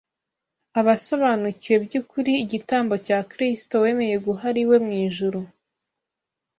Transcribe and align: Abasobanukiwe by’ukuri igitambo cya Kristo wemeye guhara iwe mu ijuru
Abasobanukiwe 0.79 1.77
by’ukuri 1.85 2.31
igitambo 2.43 2.93
cya 3.05 3.19
Kristo 3.31 3.73
wemeye 3.83 4.15
guhara 4.25 4.57
iwe 4.63 4.77
mu 4.85 4.91
ijuru 5.05 5.39